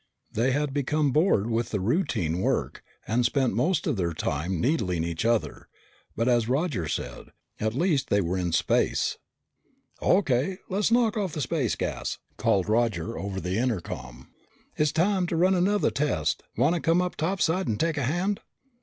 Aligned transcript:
They 0.31 0.49
had 0.51 0.73
become 0.73 1.11
bored 1.11 1.47
with 1.47 1.69
the 1.69 1.79
routine 1.79 2.39
work 2.41 2.83
and 3.05 3.23
spent 3.23 3.53
most 3.53 3.85
of 3.85 3.97
their 3.97 4.13
time 4.13 4.59
needling 4.59 5.03
each 5.03 5.25
other, 5.25 5.67
but 6.15 6.27
as 6.27 6.49
Roger 6.49 6.87
said, 6.87 7.27
at 7.59 7.75
least 7.75 8.09
they 8.09 8.19
were 8.19 8.35
in 8.39 8.51
space. 8.51 9.19
"O.K., 10.01 10.57
let's 10.69 10.89
knock 10.91 11.17
off 11.17 11.33
the 11.33 11.41
space 11.41 11.75
gas!" 11.75 12.17
called 12.37 12.67
Roger 12.67 13.15
over 13.15 13.39
the 13.39 13.59
intercom. 13.59 14.31
"It's 14.75 14.91
time 14.91 15.27
to 15.27 15.35
run 15.35 15.53
another 15.53 15.91
test. 15.91 16.41
Want 16.57 16.73
to 16.73 16.81
come 16.81 16.99
up 16.99 17.15
topside 17.15 17.67
and 17.67 17.79
take 17.79 17.97
a 17.97 18.03
hand?" 18.05 18.39